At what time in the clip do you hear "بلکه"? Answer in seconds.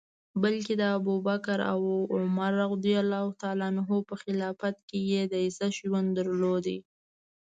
0.43-0.73